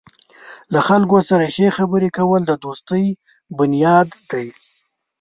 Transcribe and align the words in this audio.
له 0.73 0.79
خلکو 0.87 1.17
سره 1.29 1.45
ښې 1.55 1.67
خبرې 1.77 2.09
کول 2.17 2.41
د 2.45 2.51
دوستۍ 2.63 3.05
بنیاد 3.57 4.07
دی. 4.31 4.47